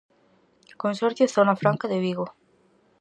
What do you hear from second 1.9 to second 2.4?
de Vigo.